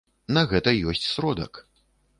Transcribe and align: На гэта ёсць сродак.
На 0.37 0.43
гэта 0.53 0.73
ёсць 0.93 1.07
сродак. 1.13 1.65